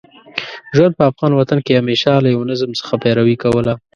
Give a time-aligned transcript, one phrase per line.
[0.75, 3.73] ژوند په افغان وطن کې همېشه له یوه نظم څخه پیروي کوله.